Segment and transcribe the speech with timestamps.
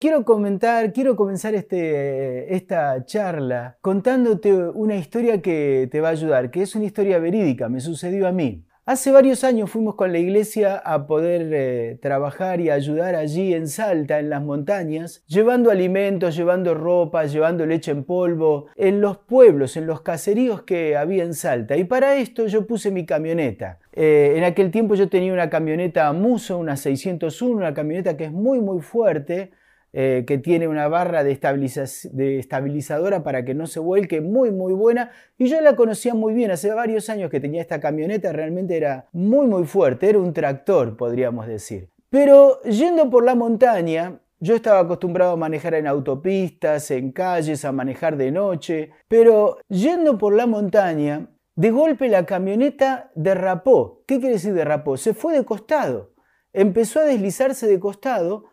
[0.00, 6.52] Quiero comentar, quiero comenzar este, esta charla contándote una historia que te va a ayudar,
[6.52, 8.64] que es una historia verídica, me sucedió a mí.
[8.86, 13.66] Hace varios años fuimos con la iglesia a poder eh, trabajar y ayudar allí en
[13.66, 19.76] Salta, en las montañas, llevando alimentos, llevando ropa, llevando leche en polvo, en los pueblos,
[19.76, 21.76] en los caseríos que había en Salta.
[21.76, 23.80] Y para esto yo puse mi camioneta.
[23.92, 28.32] Eh, en aquel tiempo yo tenía una camioneta Muso, una 601, una camioneta que es
[28.32, 29.50] muy muy fuerte,
[29.92, 35.10] eh, que tiene una barra de, estabilizadora para que no se vuelque, muy muy buena.
[35.38, 39.06] Y yo la conocía muy bien, hace varios años que tenía esta camioneta, realmente era
[39.12, 41.88] muy muy fuerte, era un tractor, podríamos decir.
[42.10, 47.72] Pero yendo por la montaña, yo estaba acostumbrado a manejar en autopistas, en calles, a
[47.72, 54.04] manejar de noche, pero yendo por la montaña, de golpe la camioneta derrapó.
[54.06, 54.96] ¿Qué quiere decir derrapó?
[54.96, 56.12] Se fue de costado.
[56.52, 58.44] Empezó a deslizarse de costado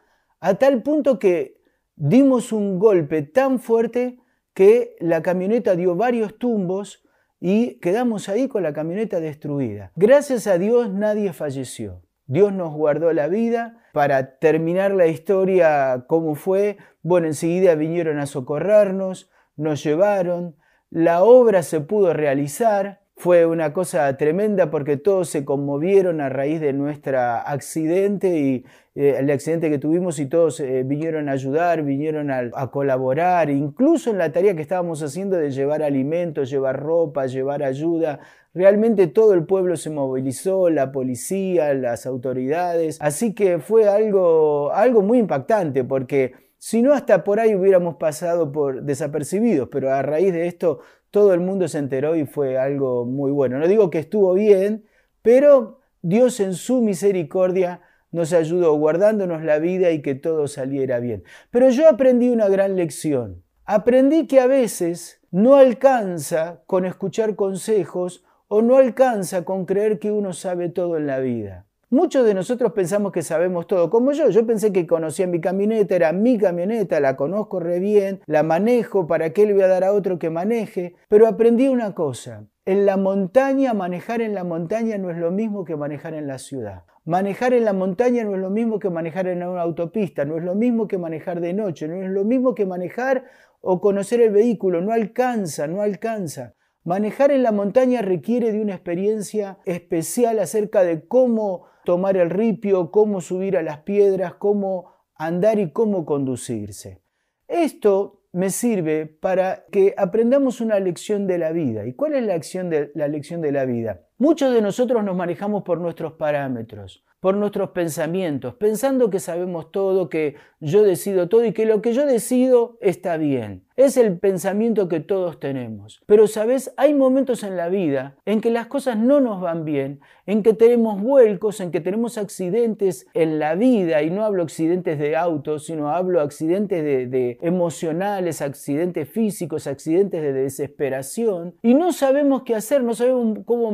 [0.46, 1.60] a tal punto que
[1.96, 4.20] dimos un golpe tan fuerte
[4.54, 7.04] que la camioneta dio varios tumbos
[7.40, 9.92] y quedamos ahí con la camioneta destruida.
[9.96, 12.04] Gracias a Dios nadie falleció.
[12.28, 13.82] Dios nos guardó la vida.
[13.92, 16.78] Para terminar la historia, ¿cómo fue?
[17.02, 20.58] Bueno, enseguida vinieron a socorrernos, nos llevaron,
[20.92, 26.60] la obra se pudo realizar, fue una cosa tremenda porque todos se conmovieron a raíz
[26.60, 31.84] de nuestro accidente y eh, el accidente que tuvimos y todos eh, vinieron a ayudar,
[31.84, 36.78] vinieron a, a, colaborar, incluso en la tarea que estábamos haciendo de llevar alimentos, llevar
[36.78, 38.20] ropa, llevar ayuda.
[38.54, 42.98] Realmente todo el pueblo se movilizó, la policía, las autoridades.
[43.02, 48.52] Así que fue algo, algo muy impactante porque si no hasta por ahí hubiéramos pasado
[48.52, 50.80] por desapercibidos, pero a raíz de esto
[51.12, 53.60] todo el mundo se enteró y fue algo muy bueno.
[53.60, 54.84] No digo que estuvo bien,
[55.22, 61.24] pero Dios en su misericordia nos ayudó guardándonos la vida y que todo saliera bien.
[61.52, 63.44] Pero yo aprendí una gran lección.
[63.66, 70.12] Aprendí que a veces no alcanza con escuchar consejos o no alcanza con creer que
[70.12, 71.68] uno sabe todo en la vida.
[71.92, 74.30] Muchos de nosotros pensamos que sabemos todo, como yo.
[74.30, 79.06] Yo pensé que conocía mi camioneta, era mi camioneta, la conozco re bien, la manejo,
[79.06, 80.96] ¿para qué le voy a dar a otro que maneje?
[81.10, 82.48] Pero aprendí una cosa.
[82.66, 86.40] En la montaña, manejar en la montaña no es lo mismo que manejar en la
[86.40, 86.86] ciudad.
[87.06, 90.44] Manejar en la montaña no es lo mismo que manejar en una autopista, no es
[90.44, 93.26] lo mismo que manejar de noche, no es lo mismo que manejar
[93.62, 96.56] o conocer el vehículo, no alcanza, no alcanza.
[96.84, 102.92] Manejar en la montaña requiere de una experiencia especial acerca de cómo tomar el ripio,
[102.92, 107.02] cómo subir a las piedras, cómo andar y cómo conducirse.
[107.48, 111.86] Esto me sirve para que aprendamos una lección de la vida.
[111.86, 114.05] ¿Y cuál es la, de, la lección de la vida?
[114.18, 120.10] Muchos de nosotros nos manejamos por nuestros parámetros por nuestros pensamientos, pensando que sabemos todo,
[120.10, 123.66] que yo decido todo y que lo que yo decido está bien.
[123.76, 126.04] Es el pensamiento que todos tenemos.
[126.06, 130.02] Pero sabes, hay momentos en la vida en que las cosas no nos van bien,
[130.28, 135.00] en que tenemos vuelcos, en que tenemos accidentes en la vida, y no hablo accidentes
[135.00, 141.92] de autos, sino hablo accidentes de, de emocionales, accidentes físicos, accidentes de desesperación, y no
[141.92, 143.72] sabemos qué hacer, no sabemos cómo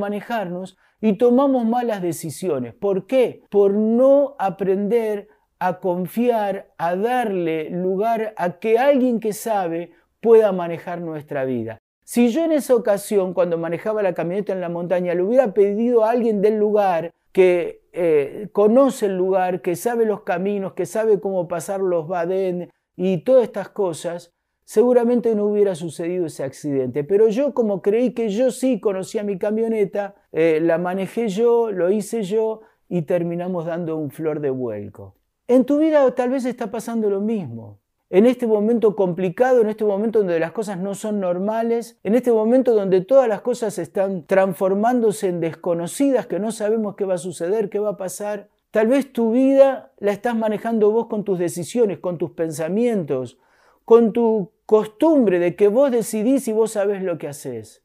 [1.02, 2.74] y tomamos malas decisiones.
[2.74, 3.44] ¿Por qué?
[3.50, 5.28] Por no aprender
[5.59, 11.80] a confiar, a darle lugar a que alguien que sabe pueda manejar nuestra vida.
[12.03, 16.03] Si yo en esa ocasión, cuando manejaba la camioneta en la montaña, le hubiera pedido
[16.03, 21.20] a alguien del lugar que eh, conoce el lugar, que sabe los caminos, que sabe
[21.20, 24.31] cómo pasar los badén y todas estas cosas,
[24.72, 27.04] seguramente no hubiera sucedido ese accidente.
[27.04, 31.92] Pero yo como creí que yo sí conocía mi camioneta, eh, la manejé yo, lo
[31.92, 35.16] hice yo y terminamos dando un flor de vuelco.
[35.50, 37.80] En tu vida tal vez está pasando lo mismo.
[38.09, 42.32] En este momento complicado, en este momento donde las cosas no son normales, en este
[42.32, 47.18] momento donde todas las cosas están transformándose en desconocidas, que no sabemos qué va a
[47.18, 51.40] suceder, qué va a pasar, tal vez tu vida la estás manejando vos con tus
[51.40, 53.38] decisiones, con tus pensamientos,
[53.84, 57.84] con tu costumbre de que vos decidís y vos sabés lo que haces.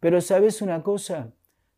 [0.00, 1.32] Pero sabés una cosa,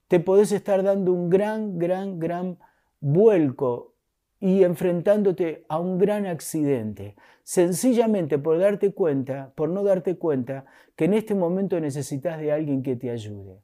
[0.09, 2.57] te podés estar dando un gran, gran, gran
[2.99, 3.97] vuelco
[4.41, 10.65] y enfrentándote a un gran accidente, sencillamente por darte cuenta, por no darte cuenta
[10.97, 13.61] que en este momento necesitas de alguien que te ayude.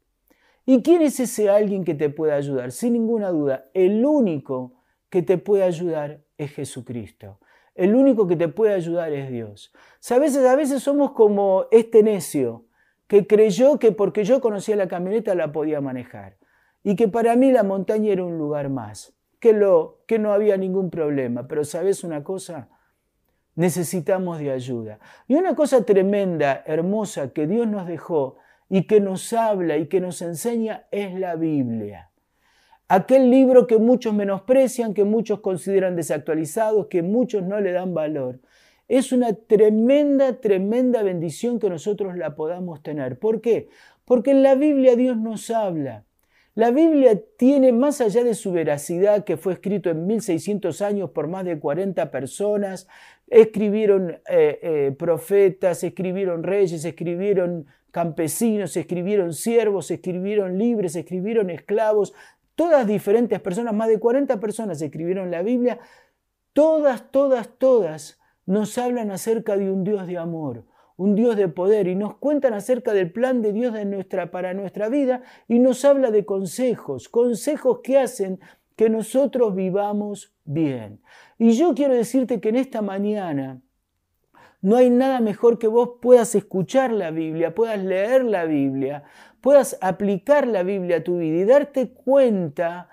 [0.67, 2.71] ¿Y quién es ese alguien que te puede ayudar?
[2.71, 4.75] Sin ninguna duda, el único
[5.09, 7.39] que te puede ayudar es Jesucristo.
[7.75, 9.73] El único que te puede ayudar es Dios.
[10.11, 12.67] A veces, a veces somos como este necio
[13.07, 16.37] que creyó que porque yo conocía la camioneta la podía manejar
[16.83, 20.57] y que para mí la montaña era un lugar más, que, lo, que no había
[20.57, 21.47] ningún problema.
[21.49, 22.69] Pero sabes una cosa,
[23.55, 24.99] necesitamos de ayuda.
[25.29, 28.37] Y una cosa tremenda, hermosa, que Dios nos dejó
[28.69, 32.12] y que nos habla y que nos enseña es la Biblia.
[32.95, 38.39] Aquel libro que muchos menosprecian, que muchos consideran desactualizado, que muchos no le dan valor.
[38.87, 43.19] Es una tremenda, tremenda bendición que nosotros la podamos tener.
[43.19, 43.71] ¿Por qué?
[44.05, 46.05] Porque en la Biblia Dios nos habla.
[46.55, 51.29] La Biblia tiene, más allá de su veracidad, que fue escrito en 1600 años por
[51.29, 52.89] más de 40 personas,
[53.27, 62.13] escribieron eh, eh, profetas, escribieron reyes, escribieron campesinos, escribieron siervos, escribieron libres, escribieron esclavos,
[62.55, 65.79] todas diferentes personas, más de 40 personas escribieron la Biblia,
[66.53, 70.65] todas, todas, todas nos hablan acerca de un Dios de amor,
[70.97, 74.55] un Dios de poder y nos cuentan acerca del plan de Dios de nuestra, para
[74.55, 78.41] nuestra vida y nos habla de consejos, consejos que hacen
[78.77, 81.01] que nosotros vivamos bien.
[81.39, 83.61] Y yo quiero decirte que en esta mañana
[84.63, 89.03] no hay nada mejor que vos puedas escuchar la Biblia, puedas leer la Biblia,
[89.41, 92.89] puedas aplicar la Biblia a tu vida y darte cuenta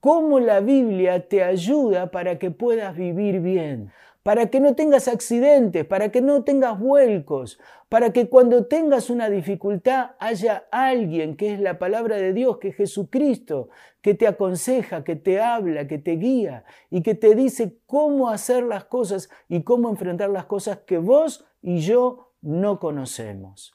[0.00, 3.90] cómo la Biblia te ayuda para que puedas vivir bien
[4.28, 7.58] para que no tengas accidentes, para que no tengas vuelcos,
[7.88, 12.68] para que cuando tengas una dificultad haya alguien que es la palabra de Dios, que
[12.68, 13.70] es Jesucristo,
[14.02, 18.64] que te aconseja, que te habla, que te guía y que te dice cómo hacer
[18.64, 23.72] las cosas y cómo enfrentar las cosas que vos y yo no conocemos.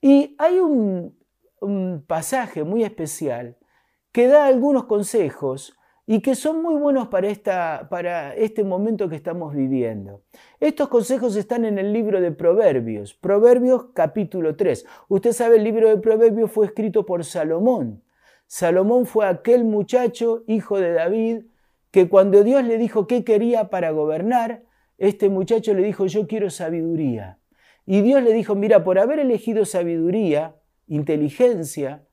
[0.00, 1.18] Y hay un,
[1.60, 3.56] un pasaje muy especial
[4.12, 5.76] que da algunos consejos
[6.06, 10.22] y que son muy buenos para, esta, para este momento que estamos viviendo.
[10.58, 14.84] Estos consejos están en el libro de Proverbios, Proverbios capítulo 3.
[15.08, 18.02] Usted sabe, el libro de Proverbios fue escrito por Salomón.
[18.46, 21.44] Salomón fue aquel muchacho, hijo de David,
[21.90, 24.64] que cuando Dios le dijo qué quería para gobernar,
[24.98, 27.38] este muchacho le dijo, yo quiero sabiduría.
[27.86, 30.56] Y Dios le dijo, mira, por haber elegido sabiduría,
[30.86, 32.04] inteligencia,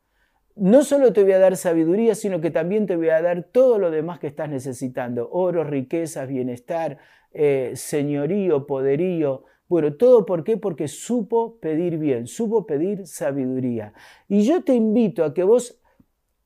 [0.59, 3.79] no solo te voy a dar sabiduría, sino que también te voy a dar todo
[3.79, 5.29] lo demás que estás necesitando.
[5.31, 6.97] Oro, riquezas, bienestar,
[7.31, 9.45] eh, señorío, poderío.
[9.67, 10.57] Bueno, todo por qué?
[10.57, 13.93] Porque supo pedir bien, supo pedir sabiduría.
[14.27, 15.79] Y yo te invito a que vos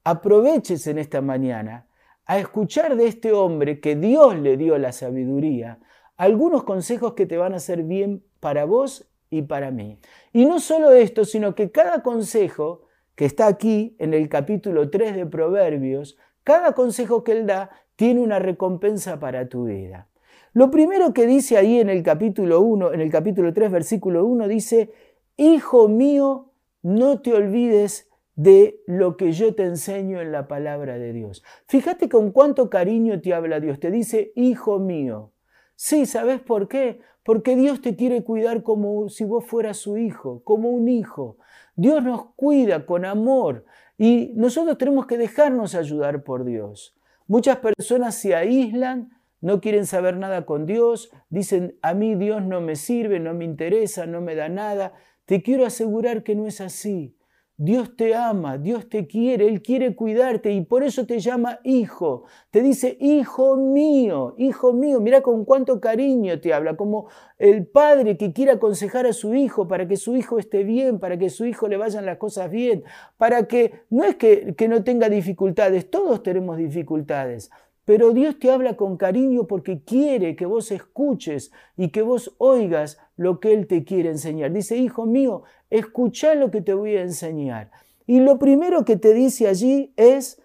[0.03, 1.87] aproveches en esta mañana
[2.25, 5.79] a escuchar de este hombre que Dios le dio la sabiduría,
[6.17, 9.99] algunos consejos que te van a hacer bien para vos y para mí.
[10.31, 12.83] Y no solo esto, sino que cada consejo
[13.15, 18.21] que está aquí en el capítulo 3 de Proverbios, cada consejo que él da tiene
[18.21, 20.07] una recompensa para tu vida.
[20.53, 24.47] Lo primero que dice ahí en el capítulo 1, en el capítulo 3, versículo 1,
[24.47, 24.91] dice,
[25.35, 26.51] Hijo mío,
[26.83, 31.43] no te olvides de lo que yo te enseño en la palabra de Dios.
[31.67, 33.79] Fíjate con cuánto cariño te habla Dios.
[33.79, 35.31] Te dice, Hijo mío.
[35.75, 36.99] Sí, ¿sabes por qué?
[37.23, 41.37] Porque Dios te quiere cuidar como si vos fueras su hijo, como un hijo.
[41.75, 43.65] Dios nos cuida con amor
[43.97, 46.95] y nosotros tenemos que dejarnos ayudar por Dios.
[47.27, 52.61] Muchas personas se aíslan, no quieren saber nada con Dios, dicen, a mí Dios no
[52.61, 54.93] me sirve, no me interesa, no me da nada.
[55.25, 57.15] Te quiero asegurar que no es así.
[57.57, 62.23] Dios te ama, Dios te quiere, Él quiere cuidarte y por eso te llama hijo.
[62.49, 68.17] Te dice, hijo mío, hijo mío, mira con cuánto cariño te habla, como el padre
[68.17, 71.45] que quiere aconsejar a su hijo para que su hijo esté bien, para que su
[71.45, 72.83] hijo le vayan las cosas bien,
[73.17, 77.51] para que no es que, que no tenga dificultades, todos tenemos dificultades,
[77.85, 82.97] pero Dios te habla con cariño porque quiere que vos escuches y que vos oigas
[83.17, 84.53] lo que Él te quiere enseñar.
[84.53, 85.43] Dice, hijo mío,
[85.73, 87.71] escucha lo que te voy a enseñar.
[88.05, 90.41] Y lo primero que te dice allí es,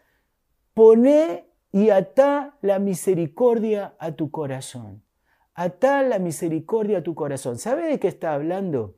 [0.73, 5.03] poné y atá la misericordia a tu corazón.
[5.55, 7.59] Atá la misericordia a tu corazón.
[7.59, 8.97] ¿Sabe de qué está hablando?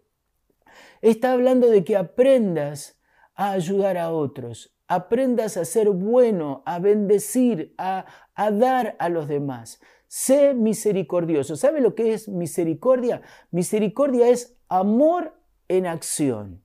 [1.02, 3.00] Está hablando de que aprendas
[3.34, 9.26] a ayudar a otros, aprendas a ser bueno, a bendecir, a, a dar a los
[9.26, 9.80] demás.
[10.06, 11.56] Sé misericordioso.
[11.56, 13.22] ¿Sabe lo que es misericordia?
[13.50, 15.39] Misericordia es amor
[15.70, 16.62] en acción.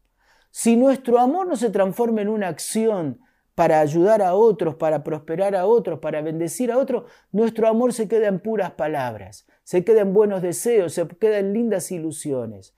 [0.50, 3.20] Si nuestro amor no se transforma en una acción
[3.54, 8.08] para ayudar a otros, para prosperar a otros, para bendecir a otros, nuestro amor se
[8.08, 12.76] queda en puras palabras, se queda en buenos deseos, se queda en lindas ilusiones.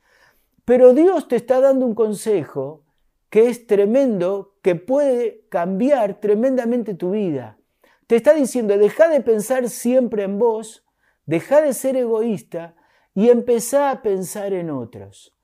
[0.65, 2.83] Pero Dios te está dando un consejo
[3.29, 7.57] que es tremendo, que puede cambiar tremendamente tu vida.
[8.05, 10.85] Te está diciendo, deja de pensar siempre en vos,
[11.25, 12.75] deja de ser egoísta
[13.15, 15.36] y empezá a pensar en otros.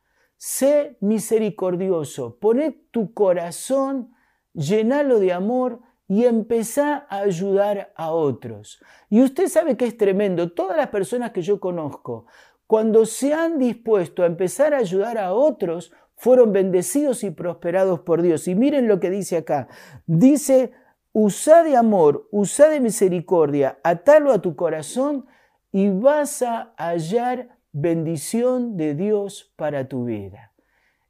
[0.45, 4.13] Sé misericordioso, poné tu corazón,
[4.51, 8.81] llenalo de amor y empezá a ayudar a otros.
[9.09, 12.25] Y usted sabe que es tremendo, todas las personas que yo conozco,
[12.67, 18.21] cuando se han dispuesto a empezar a ayudar a otros, fueron bendecidos y prosperados por
[18.21, 18.45] Dios.
[18.49, 19.69] Y miren lo que dice acá.
[20.07, 20.73] Dice,
[21.13, 25.25] usa de amor, usa de misericordia, atalo a tu corazón
[25.71, 30.53] y vas a hallar bendición de Dios para tu vida.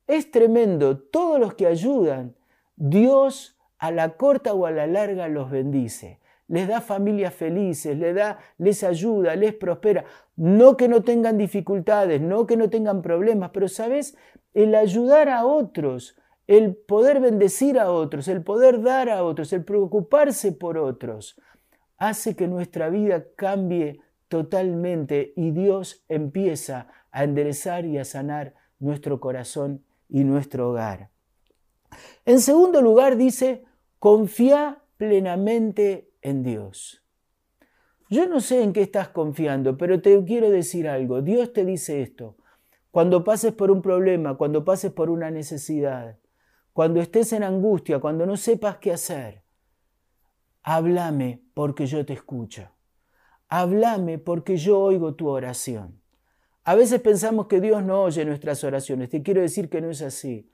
[0.07, 2.35] Es tremendo, todos los que ayudan,
[2.75, 8.13] Dios a la corta o a la larga los bendice les da familias felices, les,
[8.13, 10.05] da, les ayuda, les prospera.
[10.35, 14.15] No que no tengan dificultades, no que no tengan problemas, pero sabes,
[14.53, 16.15] el ayudar a otros,
[16.45, 21.41] el poder bendecir a otros, el poder dar a otros, el preocuparse por otros,
[21.97, 24.01] hace que nuestra vida cambie
[24.33, 31.11] totalmente y Dios empieza a enderezar y a sanar nuestro corazón y nuestro hogar.
[32.25, 33.63] En segundo lugar dice,
[33.99, 37.03] confía plenamente en Dios.
[38.09, 41.21] Yo no sé en qué estás confiando, pero te quiero decir algo.
[41.21, 42.35] Dios te dice esto.
[42.89, 46.17] Cuando pases por un problema, cuando pases por una necesidad,
[46.73, 49.43] cuando estés en angustia, cuando no sepas qué hacer,
[50.63, 52.71] háblame porque yo te escucho.
[53.55, 56.01] Háblame porque yo oigo tu oración.
[56.63, 59.09] A veces pensamos que Dios no oye nuestras oraciones.
[59.09, 60.49] Te quiero decir que no es así.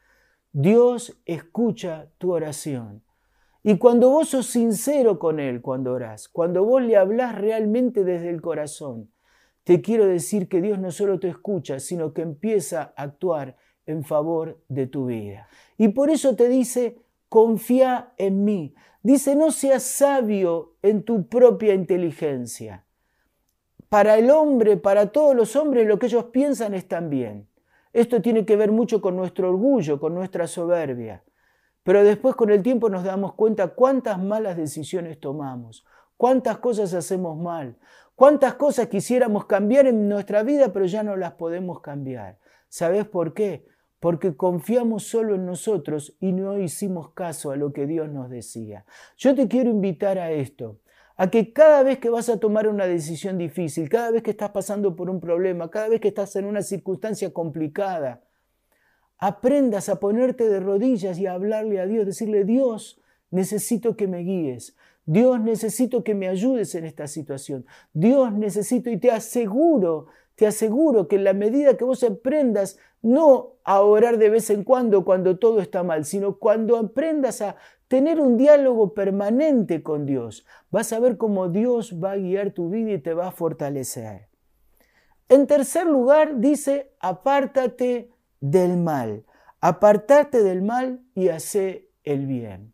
[0.51, 3.01] Dios escucha tu oración.
[3.63, 8.29] Y cuando vos sos sincero con Él cuando orás, cuando vos le hablás realmente desde
[8.29, 9.09] el corazón,
[9.63, 14.03] te quiero decir que Dios no solo te escucha, sino que empieza a actuar en
[14.03, 15.47] favor de tu vida.
[15.77, 16.97] Y por eso te dice,
[17.29, 18.75] confía en mí.
[19.03, 22.83] Dice, no seas sabio en tu propia inteligencia.
[23.89, 27.49] Para el hombre, para todos los hombres, lo que ellos piensan está bien.
[27.91, 31.23] Esto tiene que ver mucho con nuestro orgullo, con nuestra soberbia.
[31.81, 35.85] Pero después con el tiempo nos damos cuenta cuántas malas decisiones tomamos,
[36.17, 37.77] cuántas cosas hacemos mal,
[38.15, 42.37] cuántas cosas quisiéramos cambiar en nuestra vida, pero ya no las podemos cambiar.
[42.67, 43.65] ¿Sabes por qué?
[43.99, 48.85] Porque confiamos solo en nosotros y no hicimos caso a lo que Dios nos decía.
[49.17, 50.77] Yo te quiero invitar a esto,
[51.19, 54.51] a que cada vez que vas a tomar una decisión difícil, cada vez que estás
[54.51, 58.23] pasando por un problema, cada vez que estás en una circunstancia complicada,
[59.17, 64.19] aprendas a ponerte de rodillas y a hablarle a Dios, decirle, Dios, necesito que me
[64.19, 64.77] guíes.
[65.05, 67.65] Dios, necesito que me ayudes en esta situación.
[67.91, 73.55] Dios, necesito y te aseguro, te aseguro que en la medida que vos aprendas no
[73.65, 77.57] a orar de vez en cuando cuando todo está mal, sino cuando aprendas a
[77.89, 82.69] tener un diálogo permanente con Dios, vas a ver cómo Dios va a guiar tu
[82.69, 84.29] vida y te va a fortalecer.
[85.27, 89.25] En tercer lugar, dice, apártate del mal.
[89.59, 92.73] Apartate del mal y hace el bien.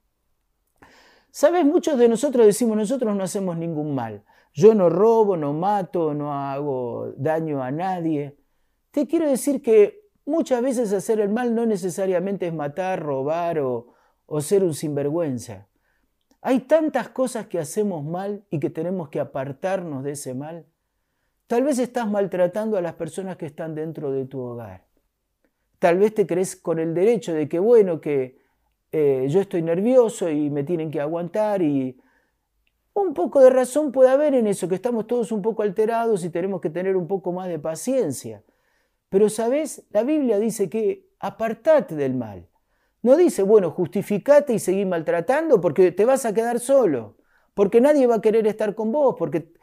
[1.32, 4.24] Sabes, muchos de nosotros decimos, nosotros no hacemos ningún mal.
[4.54, 8.38] Yo no robo, no mato, no hago daño a nadie.
[8.92, 13.95] Te quiero decir que muchas veces hacer el mal no necesariamente es matar, robar o,
[14.26, 15.68] o ser un sinvergüenza.
[16.42, 20.66] Hay tantas cosas que hacemos mal y que tenemos que apartarnos de ese mal.
[21.48, 24.86] Tal vez estás maltratando a las personas que están dentro de tu hogar.
[25.80, 28.40] Tal vez te crees con el derecho de que, bueno, que
[28.92, 32.00] eh, yo estoy nervioso y me tienen que aguantar y
[32.94, 36.30] un poco de razón puede haber en eso, que estamos todos un poco alterados y
[36.30, 38.42] tenemos que tener un poco más de paciencia.
[39.10, 39.86] Pero, ¿sabes?
[39.92, 42.48] La Biblia dice que apartate del mal.
[43.06, 47.18] No dice, bueno, justificate y seguí maltratando porque te vas a quedar solo,
[47.54, 49.54] porque nadie va a querer estar con vos, porque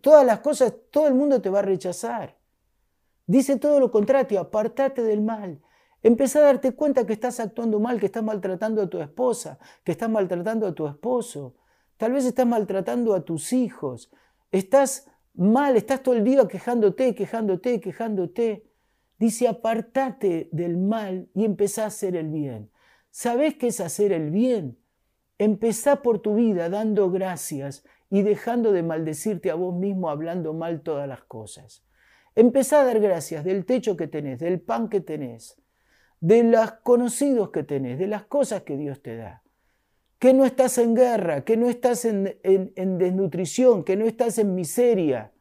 [0.00, 2.36] todas las cosas, todo el mundo te va a rechazar.
[3.24, 5.60] Dice todo lo contrario, apartate del mal.
[6.02, 9.92] Empezá a darte cuenta que estás actuando mal, que estás maltratando a tu esposa, que
[9.92, 11.54] estás maltratando a tu esposo.
[11.98, 14.10] Tal vez estás maltratando a tus hijos.
[14.50, 18.66] Estás mal, estás todo el día quejándote, quejándote, quejándote.
[19.20, 22.72] Dice, apartate del mal y empezá a hacer el bien.
[23.18, 24.78] ¿Sabés qué es hacer el bien?
[25.38, 30.82] Empezá por tu vida dando gracias y dejando de maldecirte a vos mismo hablando mal
[30.82, 31.84] todas las cosas.
[32.36, 35.60] Empezá a dar gracias del techo que tenés, del pan que tenés,
[36.20, 39.42] de los conocidos que tenés, de las cosas que Dios te da.
[40.20, 42.38] Que no estás en guerra, que no estás en,
[42.98, 45.32] desnutrición, que no estás en miseria,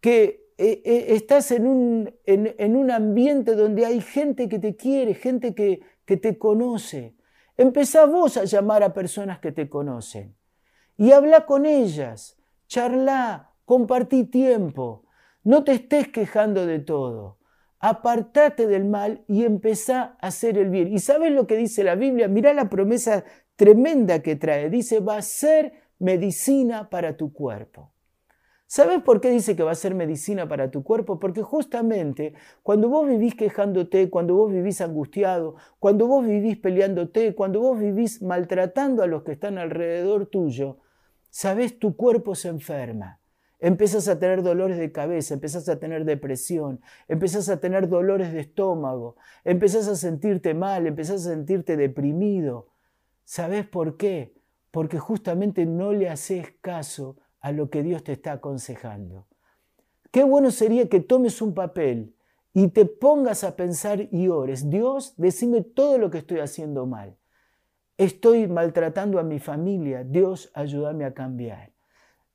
[0.00, 5.12] que eh, eh, estás en un, en, un, ambiente donde hay gente que te quiere,
[5.12, 7.16] gente que, que te conoce.
[7.56, 10.36] Empezá vos a llamar a personas que te conocen
[10.98, 15.06] y habla con ellas, charla, compartí tiempo.
[15.42, 17.38] No te estés quejando de todo.
[17.78, 20.92] Apartate del mal y empezá a hacer el bien.
[20.92, 22.28] ¿Y sabes lo que dice la Biblia?
[22.28, 23.24] Mirá la promesa
[23.56, 24.68] tremenda que trae.
[24.68, 27.91] Dice, va a ser medicina para tu cuerpo.
[28.74, 31.20] ¿Sabes por qué dice que va a ser medicina para tu cuerpo?
[31.20, 37.60] Porque justamente cuando vos vivís quejándote, cuando vos vivís angustiado, cuando vos vivís peleándote, cuando
[37.60, 40.78] vos vivís maltratando a los que están alrededor tuyo,
[41.28, 41.78] ¿sabes?
[41.78, 43.20] Tu cuerpo se enferma.
[43.60, 48.40] Empezás a tener dolores de cabeza, empezás a tener depresión, empezás a tener dolores de
[48.40, 52.68] estómago, empezás a sentirte mal, empezás a sentirte deprimido.
[53.24, 54.32] ¿Sabes por qué?
[54.70, 59.26] Porque justamente no le haces caso a lo que Dios te está aconsejando.
[60.10, 62.14] Qué bueno sería que tomes un papel
[62.54, 67.16] y te pongas a pensar y ores, Dios, decime todo lo que estoy haciendo mal.
[67.98, 71.72] Estoy maltratando a mi familia, Dios, ayúdame a cambiar.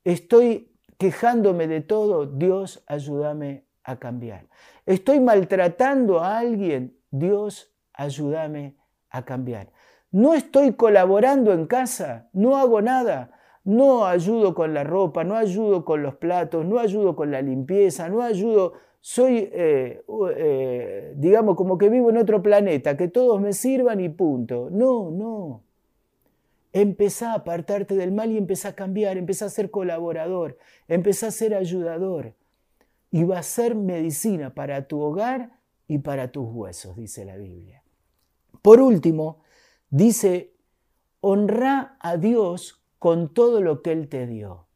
[0.03, 4.47] Estoy quejándome de todo, Dios, ayúdame a cambiar.
[4.85, 8.77] Estoy maltratando a alguien, Dios, ayúdame
[9.09, 9.71] a cambiar.
[10.11, 13.36] No estoy colaborando en casa, no hago nada,
[13.67, 18.07] no ayudo con la ropa, no ayudo con los platos, no ayudo con la limpieza,
[18.07, 20.05] no ayudo, soy, eh,
[20.37, 24.69] eh, digamos, como que vivo en otro planeta, que todos me sirvan y punto.
[24.71, 25.63] No, no.
[26.71, 30.57] Empezá a apartarte del mal y empezá a cambiar, empezá a ser colaborador,
[30.87, 32.35] empezá a ser ayudador.
[33.11, 35.59] Y va a ser medicina para tu hogar
[35.89, 37.83] y para tus huesos, dice la Biblia.
[38.61, 39.41] Por último,
[39.89, 40.53] dice,
[41.19, 44.67] honra a Dios con todo lo que Él te dio.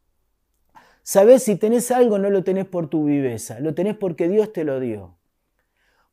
[1.04, 4.63] Sabes, si tenés algo, no lo tenés por tu viveza, lo tenés porque Dios te
[4.63, 5.18] lo dio.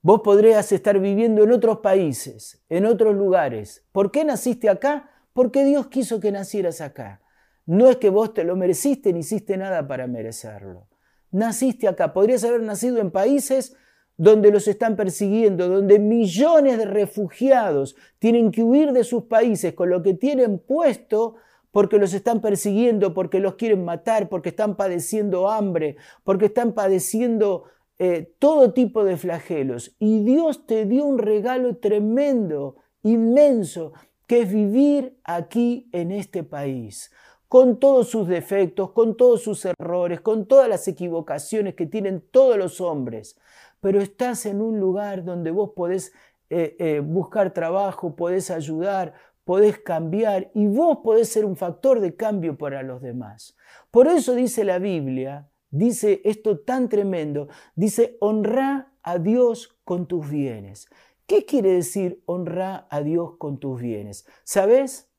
[0.01, 3.85] Vos podrías estar viviendo en otros países, en otros lugares.
[3.93, 5.11] ¿Por qué naciste acá?
[5.33, 7.21] Porque Dios quiso que nacieras acá.
[7.67, 10.87] No es que vos te lo mereciste ni hiciste nada para merecerlo.
[11.31, 12.15] Naciste acá.
[12.15, 13.77] Podrías haber nacido en países
[14.17, 19.91] donde los están persiguiendo, donde millones de refugiados tienen que huir de sus países con
[19.91, 21.37] lo que tienen puesto
[21.71, 27.65] porque los están persiguiendo, porque los quieren matar, porque están padeciendo hambre, porque están padeciendo
[27.99, 29.95] eh, todo tipo de flagelos.
[29.99, 33.93] Y Dios te dio un regalo tremendo, inmenso,
[34.27, 37.11] que es vivir aquí en este país,
[37.49, 42.57] con todos sus defectos, con todos sus errores, con todas las equivocaciones que tienen todos
[42.57, 43.39] los hombres.
[43.81, 46.13] Pero estás en un lugar donde vos podés
[46.51, 49.15] eh, eh, buscar trabajo, podés ayudar,
[49.49, 53.57] podés cambiar y vos podés ser un factor de cambio para los demás.
[53.91, 60.29] Por eso dice la Biblia, dice esto tan tremendo, dice, honra a Dios con tus
[60.29, 60.87] bienes.
[61.27, 64.27] ¿Qué quiere decir honra a Dios con tus bienes?
[64.45, 65.11] ¿Sabes?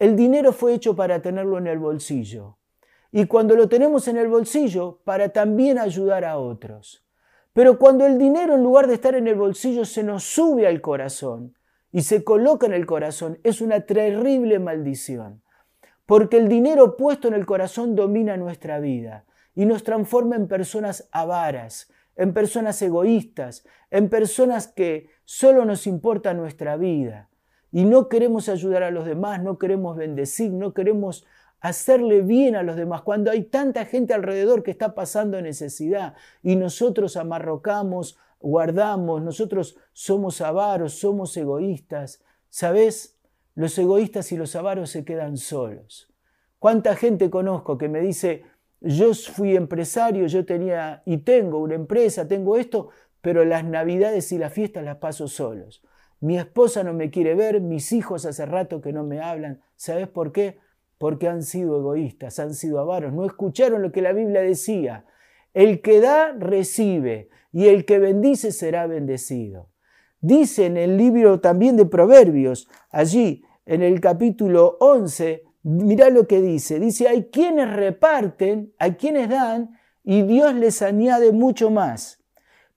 [0.00, 2.58] El dinero fue hecho para tenerlo en el bolsillo.
[3.12, 7.06] Y cuando lo tenemos en el bolsillo, para también ayudar a otros.
[7.52, 10.80] Pero cuando el dinero en lugar de estar en el bolsillo se nos sube al
[10.80, 11.54] corazón,
[11.92, 15.42] y se coloca en el corazón, es una terrible maldición.
[16.06, 19.24] Porque el dinero puesto en el corazón domina nuestra vida
[19.54, 26.34] y nos transforma en personas avaras, en personas egoístas, en personas que solo nos importa
[26.34, 27.28] nuestra vida.
[27.70, 31.26] Y no queremos ayudar a los demás, no queremos bendecir, no queremos
[31.60, 36.56] hacerle bien a los demás, cuando hay tanta gente alrededor que está pasando necesidad y
[36.56, 42.22] nosotros amarrocamos guardamos, nosotros somos avaros, somos egoístas.
[42.48, 43.18] ¿Sabes?
[43.54, 46.08] Los egoístas y los avaros se quedan solos.
[46.58, 48.44] ¿Cuánta gente conozco que me dice,
[48.80, 54.38] yo fui empresario, yo tenía y tengo una empresa, tengo esto, pero las navidades y
[54.38, 55.82] las fiestas las paso solos.
[56.20, 59.60] Mi esposa no me quiere ver, mis hijos hace rato que no me hablan.
[59.76, 60.58] ¿Sabes por qué?
[60.98, 65.04] Porque han sido egoístas, han sido avaros, no escucharon lo que la Biblia decía.
[65.54, 69.70] El que da, recibe, y el que bendice será bendecido.
[70.20, 76.40] Dice en el libro también de Proverbios, allí en el capítulo 11, mira lo que
[76.40, 76.80] dice.
[76.80, 82.24] Dice, hay quienes reparten, hay quienes dan, y Dios les añade mucho más.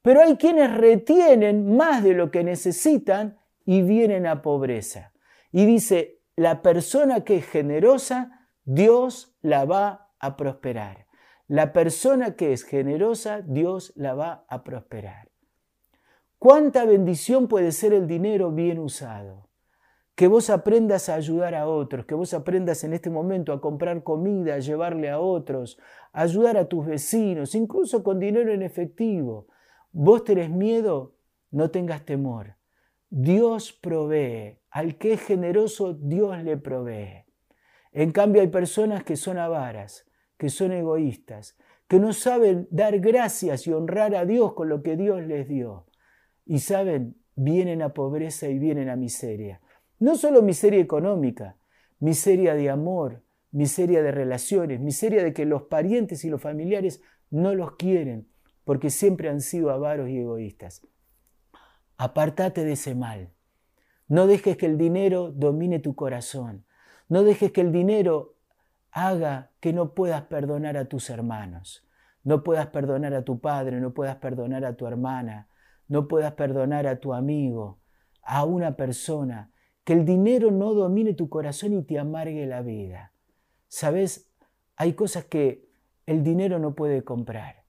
[0.01, 5.13] Pero hay quienes retienen más de lo que necesitan y vienen a pobreza.
[5.51, 11.05] Y dice, la persona que es generosa, Dios la va a prosperar.
[11.51, 15.31] La persona que es generosa, Dios la va a prosperar.
[16.39, 19.49] ¿Cuánta bendición puede ser el dinero bien usado?
[20.15, 24.01] Que vos aprendas a ayudar a otros, que vos aprendas en este momento a comprar
[24.01, 25.77] comida, a llevarle a otros,
[26.13, 29.47] a ayudar a tus vecinos, incluso con dinero en efectivo.
[29.91, 31.17] ¿Vos tenés miedo?
[31.49, 32.55] No tengas temor.
[33.09, 34.61] Dios provee.
[34.69, 37.25] Al que es generoso, Dios le provee.
[37.91, 40.05] En cambio hay personas que son avaras,
[40.41, 41.55] que son egoístas,
[41.87, 45.85] que no saben dar gracias y honrar a Dios con lo que Dios les dio.
[46.47, 49.61] Y saben, vienen a pobreza y vienen a miseria.
[49.99, 51.57] No solo miseria económica,
[51.99, 57.53] miseria de amor, miseria de relaciones, miseria de que los parientes y los familiares no
[57.53, 58.27] los quieren
[58.63, 60.81] porque siempre han sido avaros y egoístas.
[61.97, 63.29] Apartate de ese mal.
[64.07, 66.65] No dejes que el dinero domine tu corazón.
[67.09, 68.37] No dejes que el dinero
[68.91, 71.87] haga que no puedas perdonar a tus hermanos,
[72.23, 75.47] no puedas perdonar a tu padre, no puedas perdonar a tu hermana,
[75.87, 77.79] no puedas perdonar a tu amigo,
[78.21, 79.51] a una persona,
[79.83, 83.13] que el dinero no domine tu corazón y te amargue la vida.
[83.67, 84.31] Sabes,
[84.75, 85.69] hay cosas que
[86.05, 87.63] el dinero no puede comprar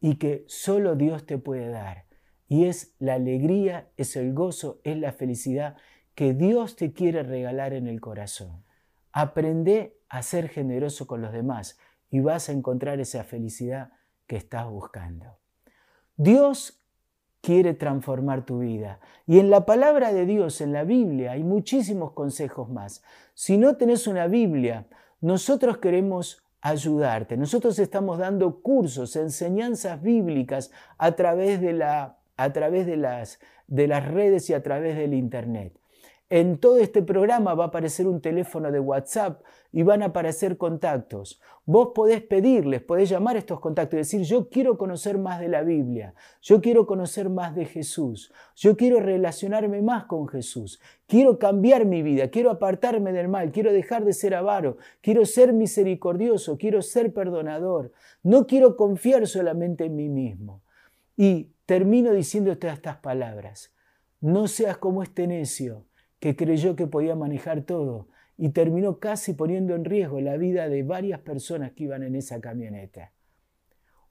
[0.00, 2.06] y que solo Dios te puede dar.
[2.46, 5.76] Y es la alegría, es el gozo, es la felicidad
[6.14, 8.64] que Dios te quiere regalar en el corazón.
[9.12, 11.78] Aprende a ser generoso con los demás
[12.10, 13.92] y vas a encontrar esa felicidad
[14.26, 15.38] que estás buscando.
[16.16, 16.78] Dios
[17.40, 19.00] quiere transformar tu vida.
[19.26, 23.02] Y en la palabra de Dios, en la Biblia, hay muchísimos consejos más.
[23.34, 24.86] Si no tenés una Biblia,
[25.20, 27.36] nosotros queremos ayudarte.
[27.36, 33.86] Nosotros estamos dando cursos, enseñanzas bíblicas a través de, la, a través de, las, de
[33.86, 35.77] las redes y a través del Internet.
[36.30, 39.40] En todo este programa va a aparecer un teléfono de WhatsApp
[39.72, 41.40] y van a aparecer contactos.
[41.64, 45.48] Vos podés pedirles, podés llamar a estos contactos y decir, yo quiero conocer más de
[45.48, 51.38] la Biblia, yo quiero conocer más de Jesús, yo quiero relacionarme más con Jesús, quiero
[51.38, 56.58] cambiar mi vida, quiero apartarme del mal, quiero dejar de ser avaro, quiero ser misericordioso,
[56.58, 60.62] quiero ser perdonador, no quiero confiar solamente en mí mismo.
[61.16, 63.74] Y termino diciéndote estas palabras,
[64.20, 65.87] no seas como este necio
[66.20, 70.82] que creyó que podía manejar todo y terminó casi poniendo en riesgo la vida de
[70.82, 73.12] varias personas que iban en esa camioneta.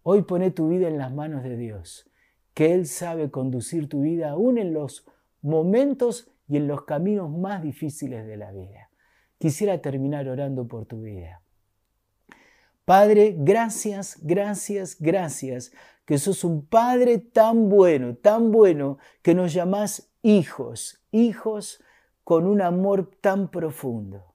[0.04, 2.10] Hoy pone tu vida en las manos de Dios,
[2.54, 5.06] que Él sabe conducir tu vida aún en los
[5.42, 8.90] momentos y en los caminos más difíciles de la vida.
[9.38, 11.42] Quisiera terminar orando por tu vida.
[12.86, 15.74] Padre, gracias, gracias, gracias,
[16.06, 21.84] que sos un Padre tan bueno, tan bueno, que nos llamás hijos, hijos
[22.28, 24.34] con un amor tan profundo.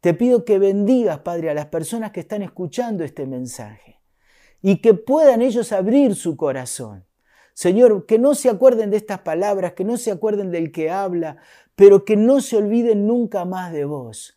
[0.00, 4.00] Te pido que bendigas, Padre, a las personas que están escuchando este mensaje
[4.60, 7.04] y que puedan ellos abrir su corazón.
[7.54, 11.36] Señor, que no se acuerden de estas palabras, que no se acuerden del que habla,
[11.76, 14.36] pero que no se olviden nunca más de vos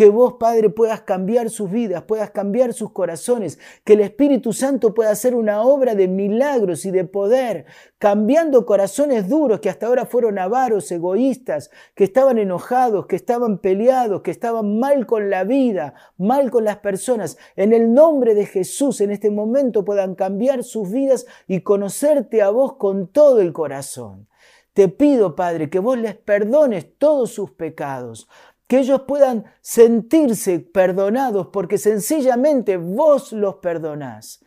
[0.00, 4.94] que vos, Padre, puedas cambiar sus vidas, puedas cambiar sus corazones, que el Espíritu Santo
[4.94, 7.66] pueda hacer una obra de milagros y de poder,
[7.98, 14.22] cambiando corazones duros que hasta ahora fueron avaros, egoístas, que estaban enojados, que estaban peleados,
[14.22, 17.36] que estaban mal con la vida, mal con las personas.
[17.54, 22.48] En el nombre de Jesús, en este momento puedan cambiar sus vidas y conocerte a
[22.48, 24.28] vos con todo el corazón.
[24.72, 28.28] Te pido, Padre, que vos les perdones todos sus pecados
[28.70, 34.44] que ellos puedan sentirse perdonados porque sencillamente vos los perdonás.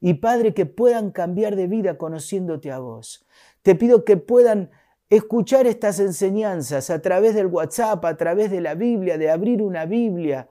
[0.00, 3.26] Y Padre, que puedan cambiar de vida conociéndote a vos.
[3.62, 4.70] Te pido que puedan
[5.10, 9.86] escuchar estas enseñanzas a través del WhatsApp, a través de la Biblia, de abrir una
[9.86, 10.48] Biblia,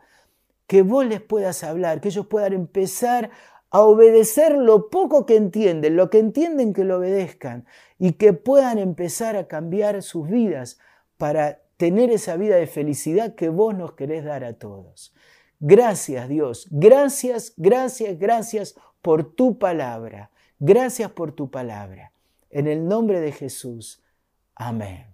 [0.67, 3.31] que vos les puedas hablar, que ellos puedan empezar
[3.69, 7.65] a obedecer lo poco que entienden, lo que entienden que lo obedezcan
[7.97, 10.77] y que puedan empezar a cambiar sus vidas
[11.15, 15.13] para tener esa vida de felicidad que vos nos querés dar a todos.
[15.59, 20.31] Gracias Dios, gracias, gracias, gracias por tu palabra.
[20.65, 22.13] Gracias por tu palabra.
[22.49, 24.01] En el nombre de Jesús.
[24.55, 25.12] Amén.